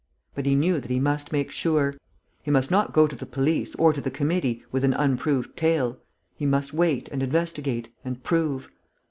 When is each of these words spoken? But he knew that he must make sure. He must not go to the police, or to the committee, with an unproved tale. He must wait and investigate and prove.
But 0.33 0.47
he 0.47 0.55
knew 0.55 0.79
that 0.79 0.89
he 0.89 0.99
must 0.99 1.31
make 1.31 1.51
sure. 1.51 1.93
He 2.41 2.49
must 2.49 2.71
not 2.71 2.91
go 2.91 3.05
to 3.05 3.15
the 3.15 3.27
police, 3.27 3.75
or 3.75 3.93
to 3.93 4.01
the 4.01 4.09
committee, 4.09 4.63
with 4.71 4.83
an 4.83 4.95
unproved 4.95 5.55
tale. 5.55 5.99
He 6.35 6.47
must 6.47 6.73
wait 6.73 7.07
and 7.09 7.21
investigate 7.21 7.89
and 8.03 8.23
prove. 8.23 8.67